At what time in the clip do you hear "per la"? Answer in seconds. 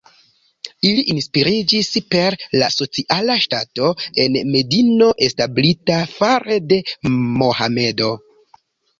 2.13-2.69